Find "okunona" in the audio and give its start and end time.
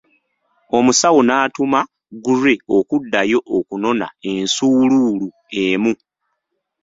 3.57-4.07